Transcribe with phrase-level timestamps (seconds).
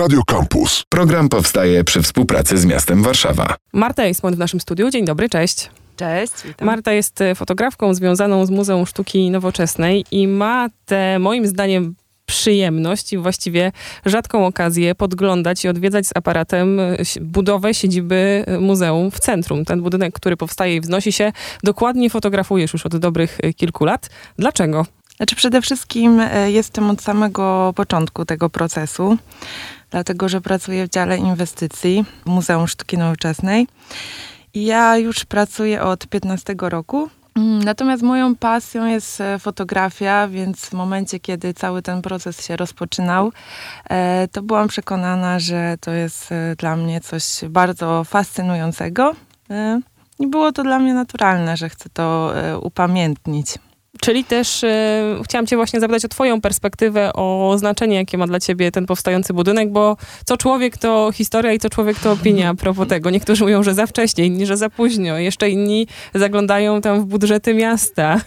[0.00, 0.84] Radio Campus.
[0.88, 3.54] Program powstaje przy współpracy z miastem Warszawa.
[3.72, 4.90] Marta Eismont w naszym studiu.
[4.90, 5.70] Dzień dobry, cześć.
[5.96, 6.66] Cześć, witam.
[6.66, 11.94] Marta jest e, fotografką związaną z Muzeum Sztuki Nowoczesnej i ma tę, moim zdaniem,
[12.26, 13.72] przyjemność i właściwie
[14.06, 19.64] rzadką okazję podglądać i odwiedzać z aparatem e, budowę siedziby e, muzeum w centrum.
[19.64, 21.32] Ten budynek, który powstaje i wznosi się,
[21.62, 24.10] dokładnie fotografujesz już od dobrych kilku lat.
[24.38, 24.86] Dlaczego?
[25.20, 29.18] Znaczy przede wszystkim e, jestem od samego początku tego procesu,
[29.90, 33.66] dlatego że pracuję w dziale inwestycji Muzeum Sztuki Nowoczesnej.
[34.54, 37.10] Ja już pracuję od 15 roku.
[37.34, 42.56] Mm, Natomiast moją pasją jest e, fotografia, więc w momencie, kiedy cały ten proces się
[42.56, 43.32] rozpoczynał,
[43.90, 49.14] e, to byłam przekonana, że to jest dla mnie coś bardzo fascynującego.
[50.18, 52.32] I było to dla mnie naturalne, że chcę to
[52.62, 53.58] upamiętnić.
[54.00, 58.40] Czyli też e, chciałam cię właśnie zapytać o twoją perspektywę, o znaczenie, jakie ma dla
[58.40, 62.54] ciebie ten powstający budynek, bo co człowiek to historia i co człowiek to opinia a
[62.54, 63.10] propos tego.
[63.10, 65.18] Niektórzy mówią, że za wcześnie, inni, że za późno.
[65.18, 68.20] Jeszcze inni zaglądają tam w budżety miasta.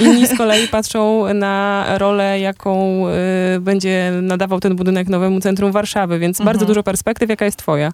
[0.00, 3.12] Inni z kolei patrzą na rolę, jaką e,
[3.60, 6.66] będzie nadawał ten budynek nowemu centrum Warszawy, więc bardzo Mhm.
[6.68, 7.30] dużo perspektyw.
[7.30, 7.92] Jaka jest twoja?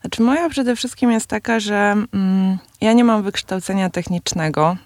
[0.00, 4.76] Znaczy moja przede wszystkim jest taka, że mm, ja nie mam wykształcenia technicznego,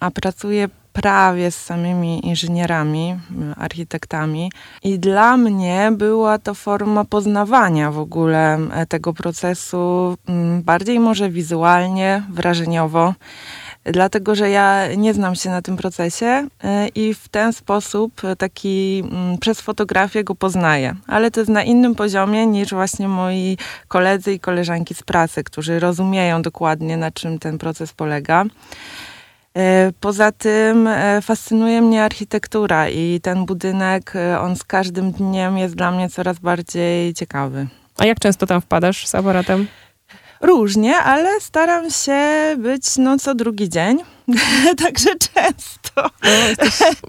[0.00, 3.16] a pracuję prawie z samymi inżynierami,
[3.56, 11.00] architektami i dla mnie była to forma poznawania w ogóle e, tego procesu, mm, bardziej
[11.00, 13.14] może wizualnie, wrażeniowo.
[13.84, 19.04] Dlatego, że ja nie znam się na tym procesie y, i w ten sposób taki
[19.10, 20.94] mm, przez fotografię go poznaję.
[21.06, 23.58] Ale to jest na innym poziomie niż właśnie moi
[23.88, 28.44] koledzy i koleżanki z pracy, którzy rozumieją dokładnie, na czym ten proces polega.
[29.56, 35.58] E, Poza tym e, fascynuje mnie architektura i ten budynek, e, on z każdym dniem
[35.58, 37.66] jest dla mnie coraz bardziej ciekawy.
[37.98, 39.66] A jak często tam wpadasz z aparatem?
[40.40, 42.20] Różnie, ale staram się
[42.58, 43.98] być no co drugi dzień,
[44.84, 46.10] także często.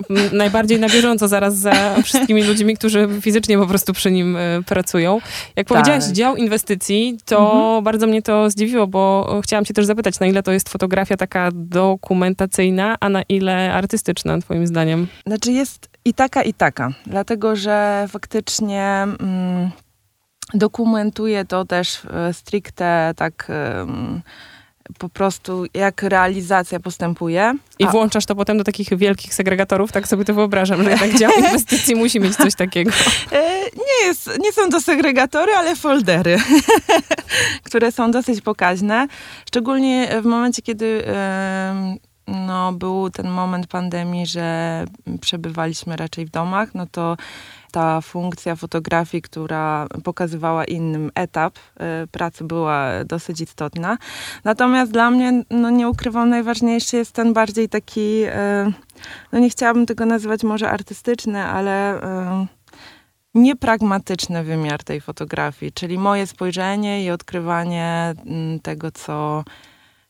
[0.10, 4.64] No, najbardziej na bieżąco zaraz za wszystkimi ludźmi, którzy fizycznie po prostu przy nim e,
[4.66, 5.22] pracują.
[5.56, 10.28] Jak powiedziałaś dział inwestycji, to bardzo mnie to zdziwiło, bo chciałam cię też zapytać, na
[10.28, 15.08] ile to jest fotografia taka dokumentacyjna, a na ile artystyczna, twoim zdaniem?
[15.28, 19.70] Znaczy jest i taka, i taka, dlatego że faktycznie mm,
[20.54, 23.52] dokumentuje to też e, stricte tak
[24.98, 27.54] po prostu jak realizacja postępuje.
[27.80, 31.14] I A- włączasz to potem do takich wielkich segregatorów, tak sobie to wyobrażam, że jednak
[31.18, 32.92] dział inwestycji musi mieć coś takiego.
[33.32, 33.42] E,
[33.76, 36.38] Nie, jest, nie są to segregatory, ale foldery,
[37.66, 39.08] które są dosyć pokaźne.
[39.48, 41.04] Szczególnie w momencie, kiedy
[42.28, 44.86] no, był ten moment pandemii, że
[45.22, 47.18] przebywaliśmy raczej w domach, no to
[47.72, 53.98] ta funkcja fotografii, która pokazywała innym etap e, pracy, była dosyć istotna.
[54.44, 58.72] Natomiast dla mnie, no nie ukrywam, najważniejszy jest ten bardziej taki, e,
[59.32, 62.46] no nie chciałabym tego nazywać może artystyczny, ale e,
[63.34, 69.44] niepragmatyczny wymiar tej fotografii, czyli moje spojrzenie i odkrywanie mm, tego, co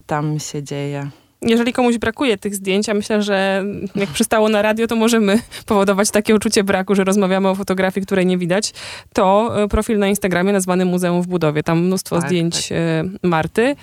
[0.06, 1.10] tam się dzieje.
[1.42, 3.64] Jeżeli komuś brakuje tych zdjęć, a myślę, że
[3.96, 8.26] jak przystało na radio, to możemy powodować takie uczucie braku, że rozmawiamy o fotografii, której
[8.26, 8.74] nie widać,
[9.14, 11.64] to e, profil na Instagramie nazwany Muzeum w Budowie.
[11.64, 12.78] Tam mnóstwo Tak, zdjęć tak.
[12.78, 13.76] e, Marty.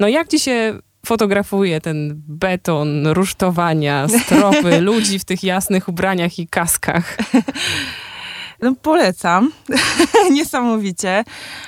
[0.00, 6.48] No jak ci się fotografuje ten beton, rusztowania, stropy, ludzi w tych jasnych ubraniach i
[6.48, 7.16] kaskach?
[8.62, 9.52] No, polecam.
[10.32, 11.24] Niesamowicie.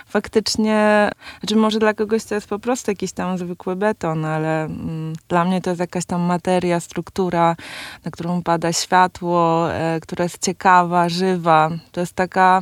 [0.06, 1.10] Faktycznie,
[1.41, 5.44] znaczy może dla kogoś to jest po prostu jakiś tam zwykły beton, ale mm, dla
[5.44, 7.56] mnie to jest jakaś tam materia, struktura,
[8.04, 11.71] na którą pada światło, e, która jest ciekawa, żywa.
[11.93, 12.60] To jest taka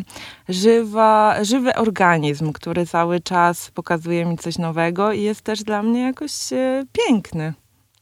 [0.48, 6.00] żywa, żywy organizm, który cały czas pokazuje mi coś nowego i jest też dla mnie
[6.00, 7.54] jakoś e, piękny.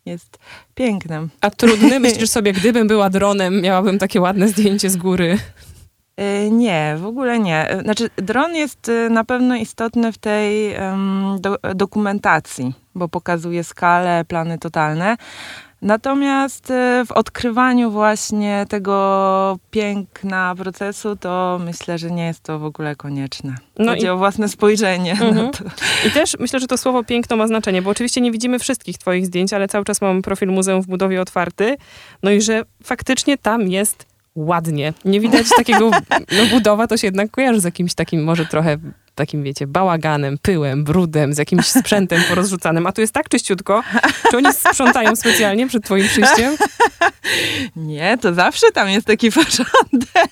[0.07, 0.39] Jest
[0.75, 1.31] pięknym.
[1.41, 2.01] A trudny?
[2.11, 5.39] Myślisz sobie, gdybym była dronem, miałabym takie ładne zdjęcie z góry.
[6.21, 7.75] Y, Nie, w ogóle nie.
[7.75, 13.65] Y, Znaczy, dron jest y, na pewno istotny w tej em, do, dokumentacji, bo pokazuje
[13.65, 15.16] skalę, plany totalne.
[15.83, 16.72] Natomiast
[17.07, 23.55] w odkrywaniu właśnie tego piękna procesu, to myślę, że nie jest to w ogóle konieczne.
[23.78, 25.51] No Chodzi i- o własne spojrzenie Mhm.
[26.07, 29.27] I też myślę, że to słowo piękno ma znaczenie, bo oczywiście nie widzimy wszystkich twoich
[29.27, 31.77] zdjęć, ale cały czas mam profil Muzeum w Budowie otwarty.
[32.22, 34.92] No i że faktycznie tam jest ładnie.
[35.04, 38.78] Nie widać takiego, no budowa to się jednak kojarzy z jakimś takim może trochę
[39.15, 43.83] takim, wiecie, bałaganem, pyłem, brudem, z jakimś sprzętem porozrzucanym, a tu jest tak czyściutko.
[44.31, 46.57] Czy oni sprzątają specjalnie przed twoim przyjściem?
[47.77, 50.28] Nie, to zawsze tam jest taki porządek.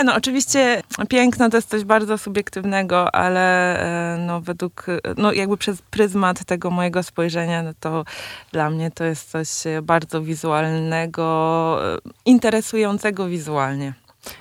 [0.00, 3.76] E, nie, no oczywiście piękno to jest coś bardzo subiektywnego, ale
[4.14, 4.86] e, no według,
[5.16, 8.04] no jakby przez pryzmat tego mojego spojrzenia, no to
[8.52, 9.48] dla mnie to jest coś
[9.82, 13.94] bardzo wizualnego, e, interesującego wizualnie.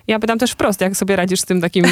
[0.08, 1.86] Ja pytam też wprost, jak sobie radzisz z tym takim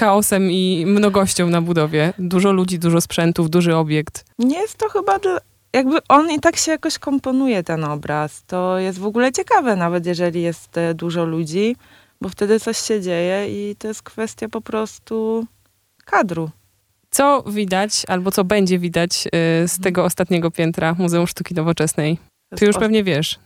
[0.00, 2.12] chaosem i mnogością na budowie?
[2.18, 4.24] Dużo ludzi, dużo sprzętów, duży obiekt.
[4.38, 5.38] Nie jest to chyba dla,
[5.72, 8.42] jakby on i tak się jakoś komponuje ten obraz.
[8.46, 11.76] To jest w ogóle ciekawe, nawet jeżeli jest dużo ludzi
[12.20, 15.46] bo wtedy coś się dzieje i to jest kwestia po prostu
[16.04, 16.50] kadru.
[17.10, 19.30] Co widać, albo co będzie widać y,
[19.68, 19.82] z mhm.
[19.82, 22.18] tego ostatniego piętra Muzeum Sztuki Nowoczesnej?
[22.56, 23.38] Ty już pewnie wiesz.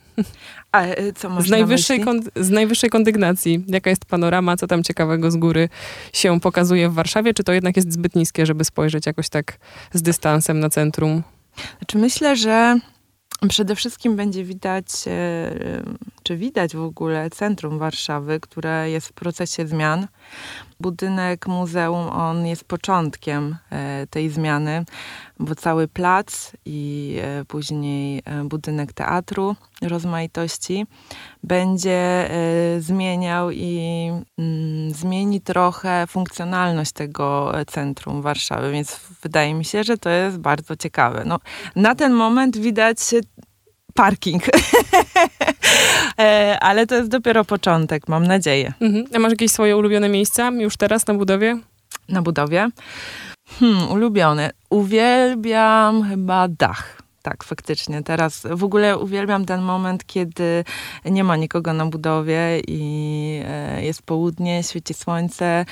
[0.73, 2.05] A y, co masz z najwyższej,
[2.37, 3.65] z najwyższej kondygnacji.
[3.69, 5.69] Jaka jest panorama, co tam ciekawego z góry
[6.13, 7.35] się pokazuje w Warszawie?
[7.35, 9.59] Czy to jednak jest zbyt niskie, żeby spojrzeć jakoś tak
[9.93, 11.23] z dystansem na centrum?
[11.79, 12.79] Znaczy myślę, że
[13.49, 15.50] Przede wszystkim będzie widać, e,
[16.23, 20.06] czy widać w ogóle centrum Warszawy, które jest w procesie zmian.
[20.82, 24.84] Budynek muzeum, on jest początkiem e, tej zmiany,
[25.38, 30.87] bo cały plac i e, później budynek teatru rozmaitości
[31.43, 32.31] będzie
[32.79, 34.08] zmieniał i
[34.38, 40.76] mm, zmieni trochę funkcjonalność tego centrum Warszawy, więc wydaje mi się, że to jest bardzo
[40.76, 41.23] ciekawe.
[41.26, 41.38] No,
[41.76, 42.99] na ten moment widać
[43.94, 44.43] parking.
[46.62, 48.73] Ale to jest dopiero początek, mam nadzieję.
[48.81, 49.05] Mhm.
[49.14, 51.59] A masz jakieś swoje ulubione miejsca już teraz na budowie?
[52.09, 52.69] Na budowie?
[53.49, 54.50] Hmm, ulubione.
[54.70, 57.03] Uwielbiam chyba dach.
[57.23, 58.03] Tak, faktycznie.
[58.03, 60.64] Teraz w ogóle uwielbiam ten moment, kiedy
[61.05, 62.82] nie ma nikogo na budowie i
[63.81, 65.65] jest południe, świeci słońce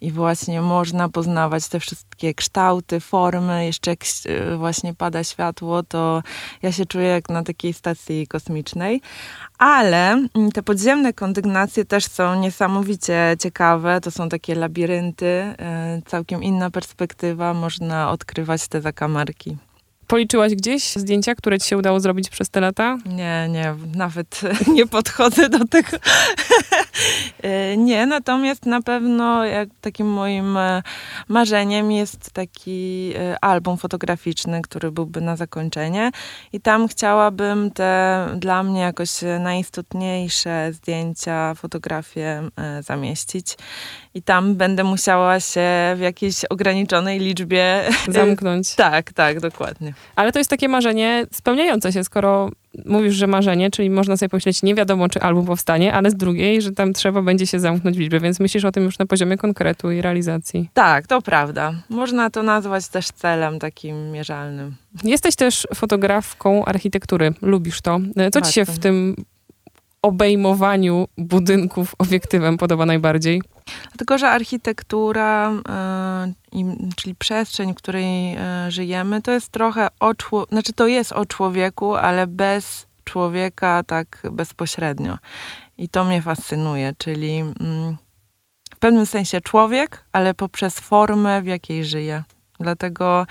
[0.00, 3.66] i właśnie można poznawać te wszystkie kształty, formy.
[3.66, 6.22] Jeszcze jak e, właśnie pada światło, to
[6.62, 9.00] ja się czuję jak na takiej stacji kosmicznej.
[9.58, 14.00] Ale mm, te podziemne kondygnacje też są niesamowicie ciekawe.
[14.00, 17.54] To są takie labirynty, e, całkiem inna perspektywa.
[17.54, 19.56] Można odkrywać te zakamarki.
[20.06, 22.98] Policzyłaś gdzieś zdjęcia, które ci się udało zrobić przez te lata?
[23.06, 24.40] Nie, nie, nawet
[24.76, 25.96] nie podchodzę do tego.
[27.42, 30.82] E, nie, natomiast na pewno jak takim moim e,
[31.28, 36.10] marzeniem jest taki e, album fotograficzny, który byłby na zakończenie
[36.52, 39.10] i tam chciałabym te dla mnie jakoś
[39.40, 42.48] najistotniejsze zdjęcia, fotografie
[42.80, 43.56] zamieścić
[44.16, 45.60] i tam będę musiała się
[45.96, 48.74] w jakiejś ograniczonej liczbie zamknąć.
[48.74, 49.94] tak, tak, dokładnie.
[50.16, 52.50] Ale to jest takie marzenie spełniające się, skoro
[52.84, 56.62] mówisz, że marzenie, czyli można sobie pomyśleć, nie wiadomo, czy album powstanie, ale z drugiej,
[56.62, 59.36] że tam trzeba będzie się zamknąć w liczbie, więc myślisz o tym już na poziomie
[59.36, 60.70] konkretu i realizacji.
[60.74, 61.74] Tak, to prawda.
[61.88, 64.74] Można to nazwać też celem takim mierzalnym.
[65.04, 67.34] Jesteś też fotografką architektury.
[67.42, 68.00] Lubisz to.
[68.32, 69.16] Co ci się w tym
[70.06, 73.42] obejmowaniu budynków obiektywem podoba najbardziej?
[73.90, 75.52] Dlatego, że architektura,
[76.52, 81.12] y, czyli przestrzeń, w której y, żyjemy, to jest trochę o człowieku, znaczy to jest
[81.12, 85.18] o człowieku, ale bez człowieka tak bezpośrednio.
[85.78, 87.96] I to mnie fascynuje, czyli mm,
[88.74, 92.22] w pewnym sensie człowiek, ale poprzez formę, w jakiej żyje.
[92.60, 93.26] Dlatego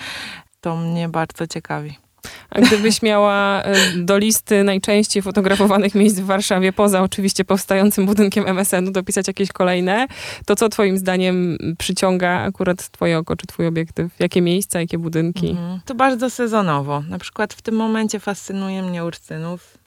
[0.62, 2.05] to mnie bardzo ciekawi.
[2.50, 8.48] A gdybyś miała e, do listy najczęściej fotografowanych miejsc w Warszawie, poza oczywiście powstającym budynkiem
[8.48, 10.08] MSN-u, dopisać jakieś kolejne,
[10.46, 14.20] to co twoim zdaniem przyciąga akurat twoje oko czy twój obiektyw?
[14.20, 15.50] Jakie miejsca, jakie budynki?
[15.50, 15.80] Mhm.
[15.86, 17.04] To bardzo sezonowo.
[17.10, 19.78] Na przykład w tym momencie fascynuje mnie Ursynów,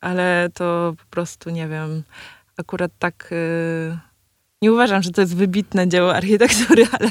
[0.00, 2.02] ale to po prostu, nie wiem,
[2.56, 3.28] akurat tak...
[3.30, 4.10] Yy
[4.62, 7.10] nie uważam, że to jest wybitne dzieło architektury, ale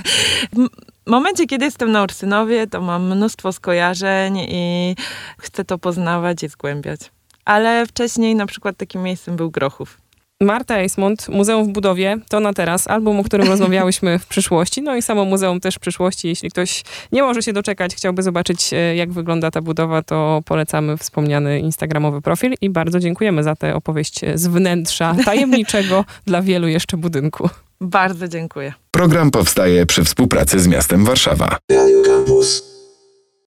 [1.09, 4.95] momencie, kiedy jestem na Ursynowie, to mam mnóstwo skojarzeń i
[5.39, 6.99] chcę to poznawać i zgłębiać.
[7.45, 9.97] Ale wcześniej na przykład takim miejscem był Grochów.
[10.41, 14.95] Marta Eismont, Muzeum w Budowie, to na teraz, album, o którym rozmawiałyśmy w przyszłości, no
[14.95, 16.27] i samo muzeum też w przyszłości.
[16.27, 20.97] Jeśli ktoś nie może się doczekać, chciałby zobaczyć, e, jak wygląda ta budowa, to polecamy
[20.97, 26.97] wspomniany instagramowy profil i bardzo dziękujemy za tę opowieść z wnętrza tajemniczego dla wielu jeszcze
[26.97, 27.49] budynku.
[27.81, 28.73] Bardzo dziękuję.
[28.99, 31.57] Program powstaje przy współpracy z miastem Warszawa.
[31.71, 32.78] Radio Campus.